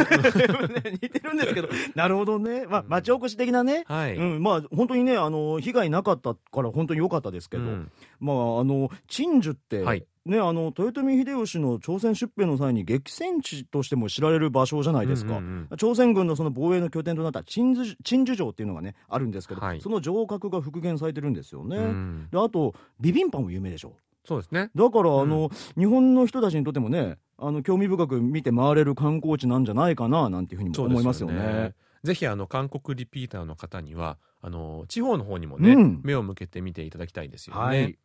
[1.01, 1.69] 似てるんですけど。
[1.95, 7.91] なるほどね、まあ、町おこし的なね、はい、うん、まあ本当にねあの被害なかったから本当に良かったですけど、うん。
[8.19, 10.05] まああの鎮守って、はい。
[10.25, 19.81] ねあの豊臣秀吉の朝鮮出兵の際に激戦地としても知られる場所じゃないですか、うんうんうん朝鮮軍のその防衛の拠点となった鎮守鎮守城っていうのがねあるんですけど、はい。
[19.81, 22.27] その城郭が復元されてるんですよね、うん。
[22.31, 23.93] であとビビンパンも有名でしょ。
[24.25, 24.71] そうですね。
[24.75, 31.73] だからあの、日本の人たちにとってもねあの興味深く見て回れる観光地なんじゃないかななんていうふうにも思いますよね。
[32.03, 36.01] ぜひあの韓国リピーターの方にはあの地方の方にもね、うん。
[36.03, 37.61] 目を向けて見ていただきたいですよね。
[37.61, 37.97] はい。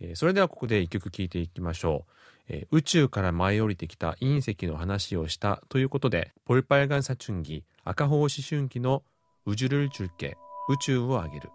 [0.00, 2.12] えーそれではここで一曲聴いていきましょう、
[2.48, 9.04] えー宇宙から舞い降りてきた隕石の話をしたということでポルパイガンサチュンギ赤穂思春期の
[9.46, 10.36] ウジュルルチュルケ
[10.68, 11.50] 宇宙をあげる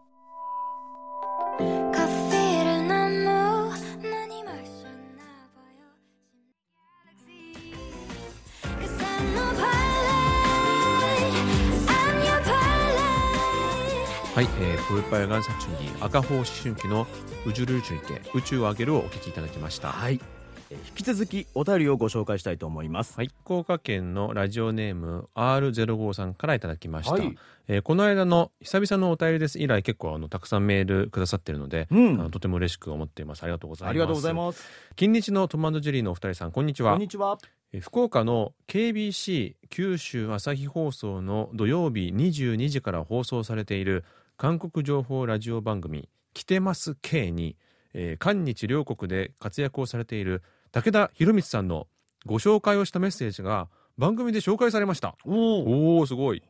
[14.40, 17.06] はい、えーポルパイガンサチュンギ赤穂思春期の
[17.46, 19.90] ウジュルルチュルケ宇宙をあげるをお聴きいただきました。
[19.90, 20.22] はい。
[20.70, 23.18] えー引き続きお便りをご紹介したいと思います。
[23.18, 27.38] はい、福岡県のラジオネーム R05 さんからいただきました、はい。
[27.68, 29.60] えーこの間の久々のお便りです。
[29.60, 32.22] 以来結構あのたくさんメールくださってるので、うん。
[32.22, 33.44] あのとても嬉しく思っています。
[33.44, 33.92] ありがとうございます。
[33.92, 34.64] ありがとうございます。
[34.96, 36.94] 近日のトマトジェリーのお二人さんこんにちは。
[36.94, 37.38] こんにちは。
[37.74, 44.06] えー福岡の KBC 九州朝日放送の土曜日22時から放送されている
[44.40, 47.58] 韓国情報ラジオ番組「来てます K に」
[47.94, 51.88] えー韓日両国で活躍をされている武田博光さんの
[52.26, 56.06] ご紹介をしたメッセージが番組で紹介されましたおお。
[56.06, 56.42] すごい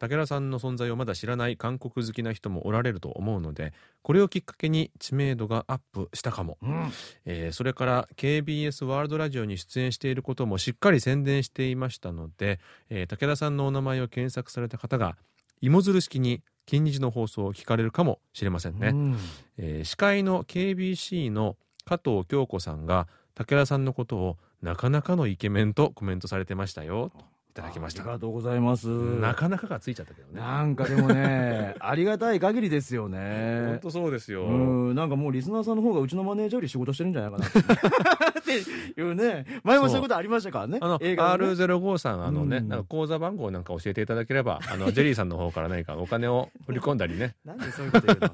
[0.00, 3.72] 武田さんの存在をまだ知らない韓国好きな人もおられると思うので
[4.02, 6.92] これをきっかけに知名度がアップしたかもうん。
[7.24, 15.16] えーそれから KBS ワールドラジオに出演していることもしっかり宣伝していましたので、えー武田さんのお名前を検索された方が
[15.62, 19.16] 芋づる式に近日の放送を聞かれるかもしれませんね、うん。
[19.58, 27.10] えー司会の KBC の加藤京子さんが武田さんのことをなかなかのイケメンとコメントされてましたよ。
[27.12, 28.02] といただきました。
[28.02, 28.86] ありがとうございます。
[28.86, 30.40] なかなかがついちゃったけどね。
[30.40, 33.78] なんかでもね、ありがたい限りですよ本ね。
[33.82, 37.46] 当そうですよ、うん、なんかもうリスナーさんの方がうちのマネージャーより仕事してるんじゃないかな
[38.58, 39.46] っていうね。
[39.64, 40.78] 前もそういうことありましたからね。
[40.80, 41.12] あのね。
[41.14, 42.68] R05 さん、あのね、うん。
[42.68, 47.34] なんか口座番号なんか教えていただければ、あの、ジェリーさんの方から何かお金を振り込んだりね。
[47.44, 48.30] なんでそういうこと言うの？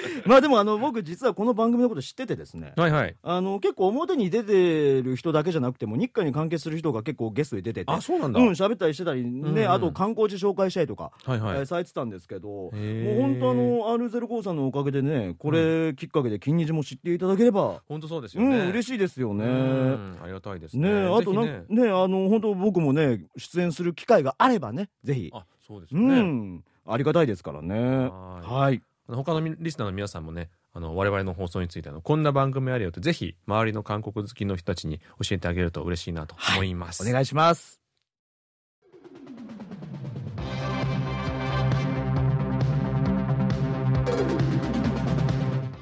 [0.26, 2.72] まあでもあの僕実はこの番組のこと知っててですね。
[2.76, 3.16] はいはい。
[3.22, 7.92] あの結構表に出てる人だけじゃなくても日韓に関係する人が結構ゲストに出てて。
[7.92, 12.72] あそうなんだ、うん喋ったりしてたりね、うんうんあと観光地紹介したりとか、はいはい、えーされてたんですけどもう
[13.20, 19.44] 本当あの R05 さんのおかげでねこれきっかけで金日も知っていただければ本当そうですうんよね、嬉しいですよね。
[19.44, 20.88] うんありがたいですね。
[20.88, 21.64] ねあとなね。
[21.68, 25.30] ねあの本当僕もね出演する機会があればねぜひ。
[25.32, 26.64] あそうですね、ん。
[26.86, 27.74] ありがたいですからね。
[27.76, 28.52] はい。
[28.52, 37.80] はいあの他のリスナーの皆さんもねあの我々の放送についてあのこんな番組あるよってぜひ周りの韓国好きの人たちに教えてあげると嬉しいなと思います、お願いします。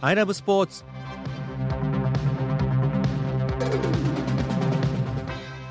[0.00, 0.84] アイラブスポーツ。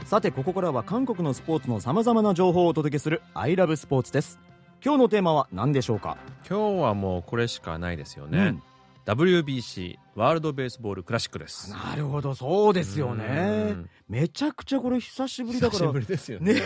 [0.06, 4.40] さてここからは韓国のスポーツのさまざまな情報をお届けする「アイラブスポーツです
[4.86, 6.18] 今日のテーマは何でしょうか？
[6.46, 8.64] 今日はもうこれしかないですよね、うん。
[9.06, 11.72] WBC ワールドベースボールクラシックです。
[11.72, 13.90] なるほどそうですようねん。
[14.10, 15.80] めちゃくちゃこれ久しぶりだから。
[15.80, 16.56] 久しぶりですよね。
[16.56, 16.62] ね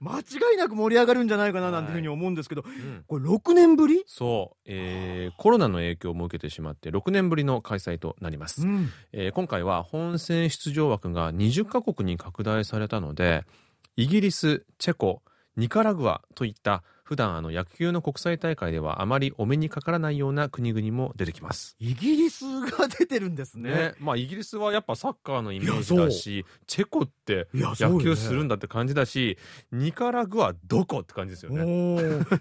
[0.00, 3.04] 間違いなく盛り上がるんじゃないかななんていうふうに思うんですけど、うん。
[3.06, 4.04] これ6年ぶり？
[4.06, 8.88] そう、えーコロナの影響も受けてしまって6年ぶりの開催となります、ん。
[9.12, 13.44] えー今回は本戦出場枠が20カ国に拡大されたので
[13.96, 15.20] イギリスチェコ
[15.56, 21.74] ニカラグアといった普段あの野球の国際大会ではあまりお目にかからないような国々も出てきます。
[21.80, 23.70] イギリスが出てるんですね。
[23.72, 29.36] ね、まあイギリスはやっぱサッカーのイメージだしチェコって野球するんだって感じだし、
[29.72, 31.64] ニカラグアどこって感じですよね。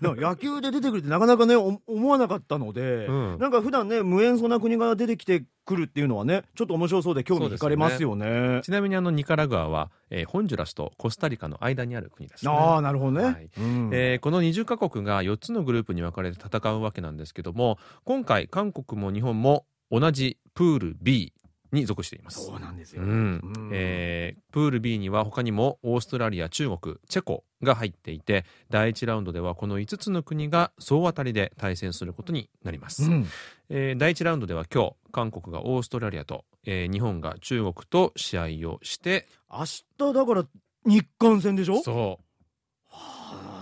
[0.04, 3.40] 野球で出てくるってなかなかねお思わなかったので、うん。
[3.40, 8.62] なんか普段ね無縁そうな国が出てきてくるっていうのはねちょっと面白そうで興味惹かれますよね。
[8.64, 12.52] ちなみにあのニカラグアは、えーホンジュラスとコスタリカの間にある国です、ね。
[12.52, 13.50] ああなるほどね、はい。
[13.58, 13.90] うん。
[13.94, 21.34] えーこの20カ国が4つのグループに分かれて戦うわけなんですけども今回韓国も日本も同じプール B
[21.72, 22.46] に属しています。
[22.48, 23.10] そうなんですよ、うん。
[23.10, 23.70] うん。
[23.72, 33.28] えープール B には他にもオーストラリア中国チェコが入っていて第1ラウンドではこの5つの国が総当たりで対戦することになります、うん。
[33.70, 40.46] えー第1ラウンドでは今日韓国がオーストラリアと、えー日本が中国と試合をして明日だから
[40.86, 41.84] 日韓戦でしょ？
[41.84, 42.24] そう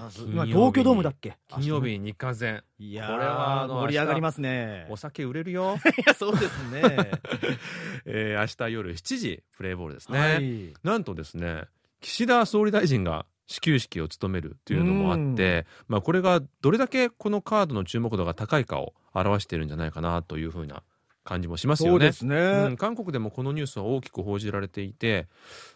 [0.08, 0.54] はあ金曜日に。
[0.54, 1.38] 東京ドームだっけ？
[1.50, 4.88] 金曜日に日韓戦いやーこれはあの盛り上がりますね。
[4.90, 6.82] お酒売れるよ、 いやそうですね。
[8.06, 10.74] えー明日夜7時プレーボールですね、はい。
[10.84, 11.64] なんとですね
[12.02, 20.84] 岸田総理大臣が始球式を務めるというのもあって、まあ、これがどれだけこのカードの注目度が高いかを表しているんじゃないかなというふうな
[21.28, 21.92] 感じもしますよね。
[21.92, 25.28] そうですね、うん、韓国でもこのニュースは大きく報じられていて、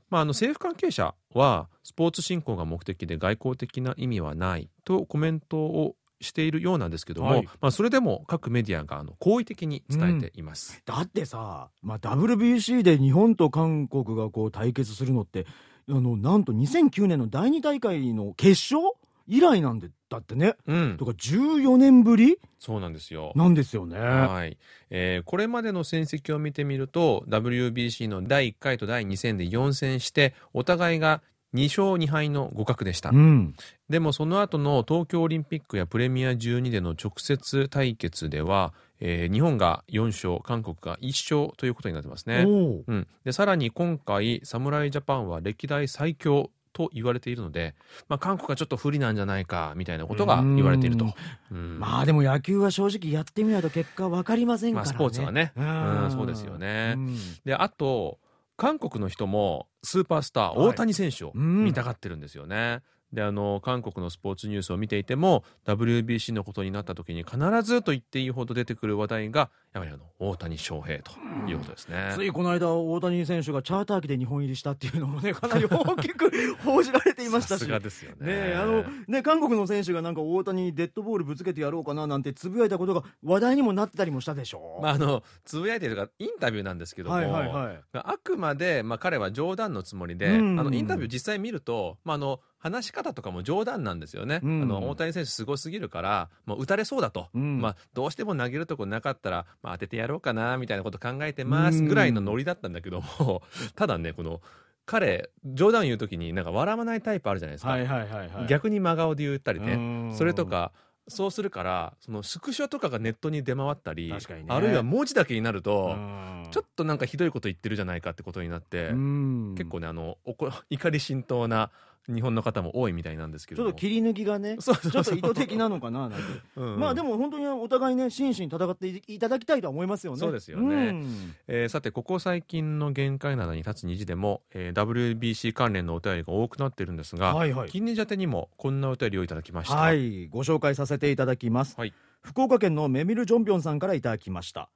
[0.10, 10.82] まあ、あの政府関係者はスポーツ振興が目的で外交的な意味はないとコメントをしているようなんですけども、はいまあ、それでも各メディアがあの好意的に伝えています。
[10.86, 15.46] だってさ、まあ、WBC で日本と韓国がこう対決するのって
[15.90, 18.94] あのなんと2009年の第2大会の決勝
[19.28, 20.56] 以来なんでだってね。
[20.68, 20.98] うん。
[20.98, 22.38] とか14年ぶり？
[22.60, 23.32] そうなんですよ。
[23.36, 23.98] なんですよね。
[23.98, 24.58] はい。
[24.90, 31.22] えーこれまでの戦績を見てみると WBC の第1回と第2戦で4戦してお互いが
[31.54, 33.56] 2勝2敗の互角でした、うん、
[33.90, 42.94] でもその後の東京オリンピックやプレミア12での直接対決では、えー日本が4勝韓国が1勝ということになってますね、う。
[42.94, 47.76] ん、でさらに今回侍ジャパンは歴代最強と言われているので、
[48.08, 51.14] まあ、韓国がちょっと不利なんじゃないかみたいなことが言われていると。
[51.52, 51.80] うん。
[51.80, 54.92] まあでも野球は正直やってみないと結果分かりませんからね。
[54.92, 55.54] まあスポーツはね。
[55.56, 56.04] うん。
[56.04, 56.94] うんそうですよね。
[56.98, 57.18] うん。
[57.46, 58.20] であと
[58.58, 60.68] 韓国の人もスーパースターはい。
[60.70, 61.64] 大谷選手をうん。
[61.66, 62.82] 見たがってるんですよね。
[63.14, 71.12] であの韓国のスポーツニュースを見ていても WBC のことになった時に必ずと言っていいほど出てくる話題がやはりあの大谷翔平と
[71.48, 72.12] いうことですね。
[72.14, 76.30] ついこの間大谷選手がチャーター機で日本入りしたっていうのもね かなり大きく
[76.64, 78.28] 報じられていましたしさですよね。
[78.28, 84.80] ねえあのね韓国の選手がなんか大谷にデッドボールぶつけてやろうかななんてつぶやいたことが話題にもなってたりもしたでしょ。
[84.82, 87.82] まあ、あのつぶやいてるかインタビューなんですけども、はいはいはい。
[87.94, 103.44] あくまで、まあ、彼は冗談のつもりで、うんあのインタビュー実際見ると、まあ、あの話し方とかも冗談なんですよね、うんあの大谷選手すごすぎるからもう打たれそうだと、うんまあ、どうしても投げるとこなかったら、まあ、当ててやろうかなみたいなこと考えてますぐらいのノリだったんだけども、
[103.76, 104.42] ただねこの
[104.86, 108.48] 彼冗談言う時になんか笑わないタイプあるじゃないですか、はいはいはいはい。
[108.48, 110.14] 逆に真顔で言ったりね、うん。
[110.16, 110.72] それとか
[111.08, 114.18] そうするからそのスクショとかがネットに出回ったり、ね。
[114.48, 116.48] あるいは文字だけになると、うん。
[116.52, 119.56] ちょっとなんかひどいこと言ってるじゃないかってことになって、うん。
[119.56, 120.18] 結構ねあの
[120.70, 121.72] 怒り心頭な
[122.08, 123.64] 日本の方も多いみたいなんですけど。
[123.64, 126.18] もちょっと切り抜きがねちょっと意図的なのかななんて。
[126.56, 126.74] うん。
[126.74, 130.20] うんまあでも本当にお互いね真摯に戦っていただきたいとは思いますよね。
[130.20, 130.76] そうですよね。
[130.76, 131.36] うん。
[131.48, 134.82] えーさてここ最近の限界灘に立つ虹でも、えー
[135.18, 137.70] WBC 関連のお便りが多くなってるんですが、はいはい。
[137.70, 141.94] 金利ジャテにもこんなお便りをいただきました、はいご紹介させていただきます、はい。
[142.22, 144.70] 福岡県のメミル・ジョンピョンさんからいただきました。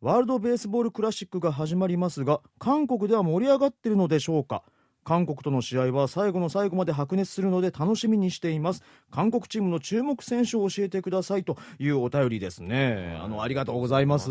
[0.00, 4.64] ワールドベースボールクラシックが始まりますが韓国では盛り上がっているのでしょうか？
[5.04, 8.82] 韓国との試合は最後の最後まで白熱するので楽しみにしています。
[9.10, 13.18] 韓国チームの注目選手を教えてくださいというお便りですね。
[13.20, 14.30] あのありがとうございます。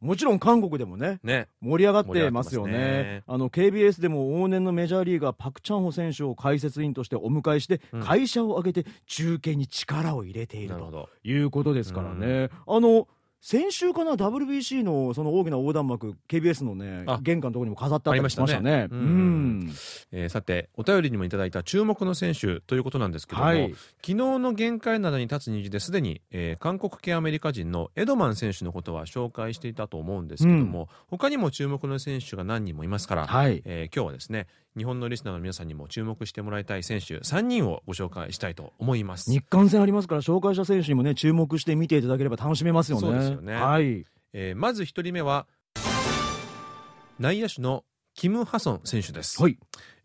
[0.00, 1.48] もちろん韓国でもねね。
[1.62, 2.72] 盛り上がってますよね。
[2.72, 3.22] ね。
[3.26, 8.02] あの KBS でも往年のメジャーリーガーパク・チャンホ選手を解説員としてお迎えして、うん。
[8.02, 13.08] 会社を挙げて中継に力を入れているということですからね、あの
[13.46, 18.88] 先週かな WBC のその大きな横断幕 KBS のねあ玄関のところにも飾ってありしましたね。
[20.30, 23.74] さてお便りにもいただいた注目の選手ということなんですけども、はい。
[24.00, 33.60] 昨日の限界などに立つ虹ですでに、えー韓国系アメリカ人のエドマン選手のことは紹介していたと思うんですけども、他にも注目の選手が何人もいますから、はい。
[33.66, 39.30] えー今日はですね日本のリスナーの皆さんにも注目してもらいたい選手3人をご紹介したいと思います。
[39.30, 43.00] 日韓戦ありますから紹介した選手にもね注目して見ていただければ楽しめますよね。
[43.02, 43.54] そうですよね。
[43.54, 44.04] はい。
[44.32, 45.46] えーまず1人目は
[47.20, 47.84] 内野手の
[48.16, 49.58] キム・ハソン選手です、はい。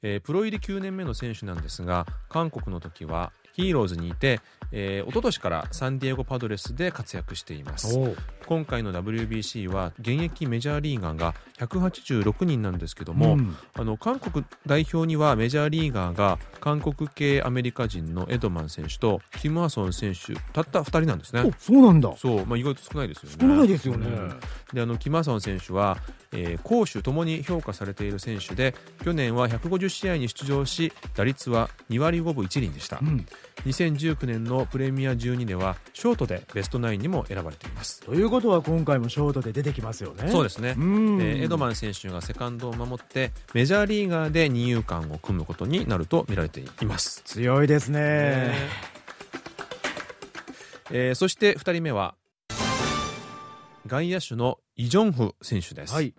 [0.03, 4.39] えープロ入り9年目の選手なんですが韓国の時はヒーローズにいて、
[4.71, 7.97] えー、一昨年からサンディエゴ・パドレスで活躍しています。
[8.45, 13.55] 今回の WBC は現役メジャーリーガーが186人なんですけども、ん。
[13.73, 21.41] あの韓国代表にはメジャーリーガーが韓国系アメリカ人のエドマン選手とキム・ハソン選手たった2人なんですね。
[21.41, 22.13] おそうなんだ。
[22.17, 23.37] そう、まあ、意外と少ないですよね。
[23.39, 24.07] 少ないですよね。
[24.07, 24.39] うん。
[24.73, 25.97] であのキム・ハソン選手は、
[26.31, 33.25] えー攻守ともに評価されている選手で去年は150試合に出場し打率は2割5分1厘でした、うん。
[33.65, 38.01] 2019年のプレミア12ではショートでベストナインにも選ばれています。
[38.01, 40.29] ということは今回もショートで出てきますよね。
[40.31, 41.21] そうですね、うん。
[41.21, 48.53] えーエドマン選手がセカンドを守ってメジャーリーガーで二遊間を組むことになると見られています、強いですね。
[50.91, 52.15] えーそして2人目は
[53.89, 56.13] 外野手のイ・ジョンフ選手です、はい。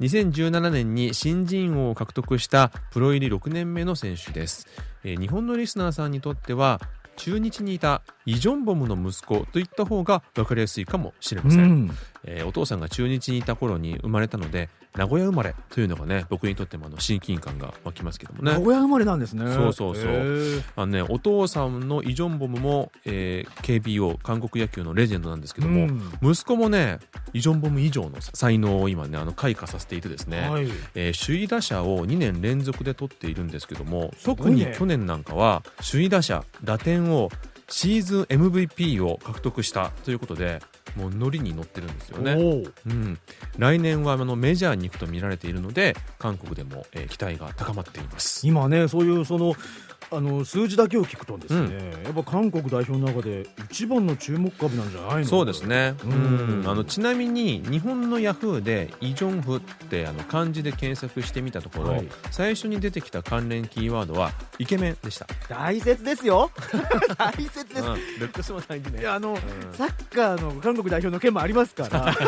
[0.00, 4.66] 2017年に新人王を獲得したプロ入り6年目の選手です、
[5.04, 6.80] えー日本のリスナーさんにとっては
[7.16, 11.90] 中日にいたイ・ジョンボムの息子といった方が分かりやすいかもしれません、うん
[12.24, 18.52] えーお父さんが中日にいた頃に生まれたので名古屋生まれというのがね僕にとってもあの親近感が湧きますけどもね。
[18.52, 19.50] 名古屋生まれなんですね。
[19.52, 20.62] そうそうそう。
[20.76, 26.32] あのねお父さんのイ・ジョンボムも、えー KBO 韓国野球のレジェンドなんですけども、うん。
[26.32, 26.98] 息子もね
[27.32, 30.68] イ・ジョンボム以上の才能を今ねあの開花させていてですね、はい。
[30.94, 37.30] えー首位打者を2年連続で取っているんですけども特に去年なんかは首位打者打点を
[37.68, 40.60] シーズン MVP を獲得したということで
[40.96, 42.32] もうノリに乗ってるんですよね、
[42.86, 43.18] うん、
[43.58, 48.46] 来年はあのメジャーに行くと見られているので韓国でも、えー期待が高まっています。
[48.46, 49.54] 今ねそういうその
[50.14, 55.24] あの数字だけを聞くとですね、やっぱ韓国代表の中で一番の注目株なんじゃないの？
[55.24, 56.62] そうですね、ううん。
[56.62, 62.08] ん、あのちなみに日本のヤフーでイ・ジョンフってあの漢字で検索してみたところ、はい。
[62.30, 66.50] 最初に出てきた関連キーワードはイケメンでした、大切ですよ。
[67.16, 69.00] 大切です、うん、ルックスも大事ね。
[69.00, 69.36] いやあの、ん。
[69.72, 72.20] サッカーの韓国代表の件もありますからチ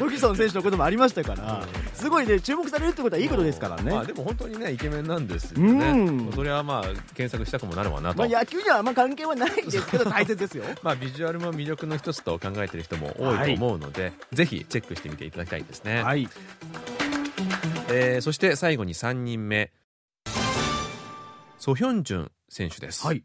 [0.00, 6.82] ョギソン選手のこともありましたから、すごいね注目されるってことはいいことですからね、まあでも本当にねイケメンなんですようねんそれはまあ
[7.14, 10.64] 検索したくもなるわなと、まあ、野球にはあんま関係はないんですけど大切ですよ。
[10.82, 16.28] まあビジュアルも魅力の一つと考えている人も多いと思うので、ぜひチェックしてみていただきたいですね、はい。
[17.88, 19.72] えーそして最後に3人目。
[21.58, 23.22] ソヒョンジュン選手です、はい。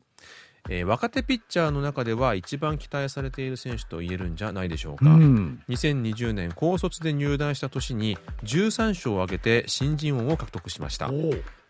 [0.70, 11.10] えー若手ピッチャーの中では一番期待されている選手と言えるんじゃないでしょううか、ん2020年高卒で入団した年に13勝を挙げて新人王を獲得しました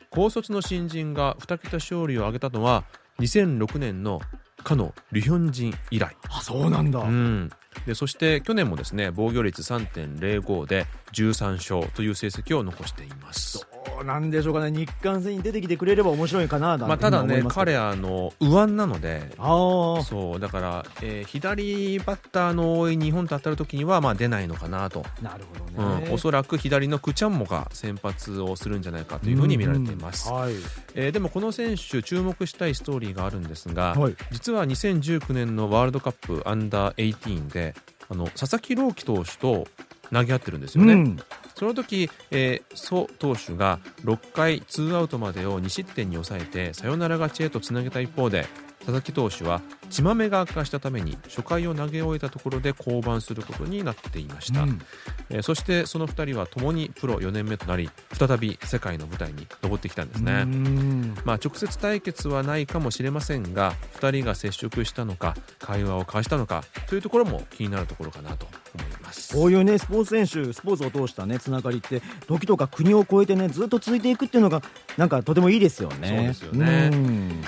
[0.09, 2.83] 高卒の新人が2桁勝利を挙げたのは
[3.19, 4.21] 2006年の
[4.63, 7.49] かのリヒョンジン以来、あそうなんだ、うん、
[7.85, 13.67] でそして去年もですね防御率3.05で13勝という成績を残しています。
[13.87, 14.71] どうなんでしょうかね。
[14.71, 30.53] 日韓戦に出てきてくれれば面白いかなまあ、ただね彼あの右腕なのでああそうだから、えー左バッターの多い日本と当たる時にはまあ出ないのかなと、なるほうどね、ん、おそらく左のクチャンモが先発をするんじゃないかというふうに見られています、うんはい。
[30.95, 34.15] えーでもこの選手注目したいストーリーがあるんですが、はい。
[34.31, 37.66] 実は2019年のワールドカップアンダー18で
[38.09, 39.67] あの佐々木朗希投手と
[40.11, 41.19] 投げ合ってるんですよね、うん。
[41.55, 48.45] その時、えーソ投手が6回ツーアウトまでを2失点に抑えてサヨナラ勝ちへとつなげた一方で
[48.87, 54.81] 佐々木投手は血まめが悪化したために初回を投げ終えたところで降板することになっていました、うん。
[55.29, 61.15] えーそしてその2人は共にプロ4年目となり再び世界の舞台に上ってきたんですね、うん。
[61.25, 69.35] まあ、直接対決はないかもしれませんが2人が接触したのか会話を交わしたのかというところも気になるところかなと思います。
[69.35, 74.61] こういうねスポーツ選手スポーツを通したねつながりって時とか国を越えてねずっと続いていくっていうのが
[74.95, 76.07] なんかとてもいいですよね。
[76.07, 76.89] そうですよね。
[76.93, 77.43] うん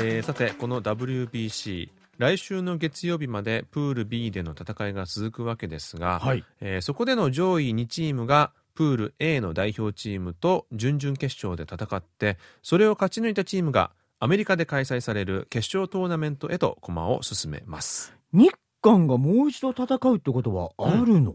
[0.00, 1.88] えーさてこの WBC
[2.18, 6.44] 来週の月曜日までプール B での戦いが続くわけですが、はい。
[6.60, 13.90] えーそこでの上位2チームがプール A の代表チームと準々決勝で戦ってそれを勝ち抜いたチームが
[14.20, 21.34] アメリカで開催される決勝トーナメントへと駒を進めます、日韓がもう一度戦うってことはあるの、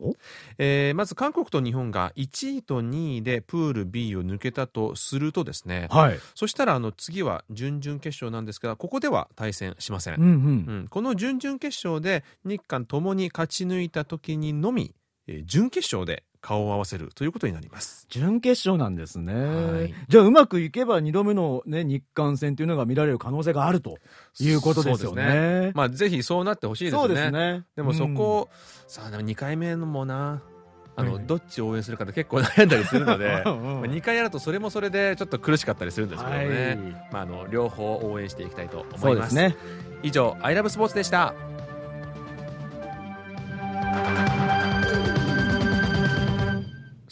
[0.57, 5.87] えーまず韓国と日本が1位と2位でプール B を抜けたとするとですね。
[5.89, 6.19] はい。
[6.35, 10.15] そしたらあの次は準々決勝なんですがここでは対戦しません。
[10.15, 10.27] うんうん。
[10.27, 10.31] う
[10.83, 14.93] ん、この準々決勝で日韓ともに勝ち抜いた時にのみ、
[15.27, 18.05] えー準決勝で顔を合わせるということになります。
[18.09, 19.93] 準決勝なんですね、はい。
[20.09, 23.97] じゃあうまくいけば2度目の、ね、日韓戦というのが見られる可能性があると
[24.41, 25.71] いうことですよそうですね。
[25.73, 27.07] まあぜひそうなってほしいですね。
[27.07, 27.63] ですね。
[27.77, 28.49] でもそこ、
[28.87, 30.43] さあでも2回目のもな
[30.97, 36.77] あの、はいどっちを応援するかで結構悩んだりするので、 うんうんまあ、2回やるとそれもそれでちょっと苦しかったりするんですけどね、はい。
[37.13, 39.55] まあ、あの両方応援していきたいと思そいうまですすね。
[40.03, 41.33] 以上「アイラブスポーツでした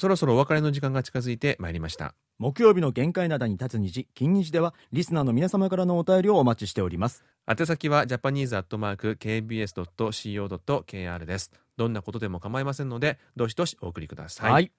[0.01, 2.15] そろそろお別れの時間が近づいてまいりました。
[2.39, 7.23] 木曜日の限界灘に立つ虹金日ではリスナーの皆様からのお便りをお待ちしております。
[7.47, 11.51] 宛先はジャパニーズアットマーク KBS.CO.KR です。
[11.77, 14.71] どんなことでも構いませんのでどしどしお送りください、はい。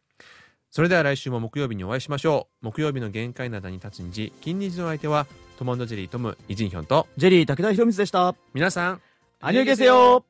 [0.73, 2.65] それでは来週も木曜日にお会いしましょう。
[2.65, 8.35] 木曜日の限界灘に立つ虹金日の相手はトモンドジェリートムイジンヒョンとジェリー武田博光でした。
[8.55, 9.01] 皆さん
[9.41, 10.25] アニョゲセヨ